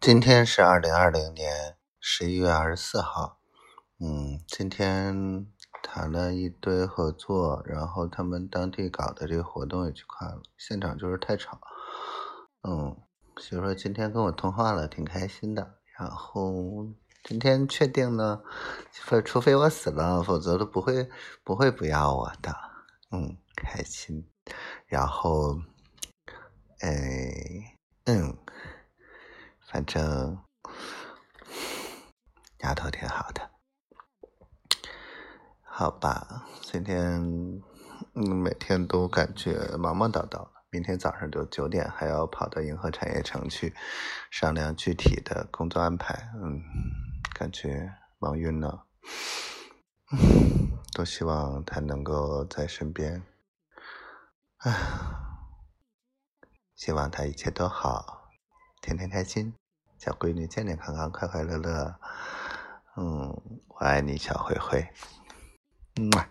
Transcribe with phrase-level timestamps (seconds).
[0.00, 3.38] 今天是二零二零年十一月二十四号。
[3.98, 5.46] 嗯，今天
[5.82, 11.60] 谈了一堆合作，然后他们当地搞的这个活动也去看了，现场就是太吵。
[12.66, 12.96] 嗯，
[13.36, 15.74] 所以说今天跟我通话了，挺开心的。
[15.98, 16.86] 然后
[17.22, 18.40] 今天确定呢，
[19.22, 21.10] 除非我死了，否则都不会
[21.44, 22.56] 不会不要我的。
[23.10, 24.26] 嗯，开心。
[24.86, 25.58] 然后，
[26.80, 27.19] 哎，
[29.72, 30.36] 反正
[32.58, 33.50] 丫头挺好的，
[35.62, 36.44] 好吧。
[36.60, 37.22] 今天
[38.14, 40.48] 嗯，每天都感觉忙忙叨叨。
[40.70, 43.72] 明天早上就九点还要跑到银河产业城去
[44.28, 46.32] 商量具体的工作安排。
[46.42, 46.60] 嗯，
[47.32, 48.86] 感觉忙晕了。
[50.12, 53.22] 嗯多希望他能够在身边。
[54.58, 54.72] 唉，
[56.74, 58.28] 希望他一切都好，
[58.82, 59.54] 天天开心。
[60.00, 61.94] 小闺女健健康康、快快乐乐，
[62.96, 63.38] 嗯，
[63.68, 64.82] 我爱你，小灰灰，
[65.96, 66.29] 嗯。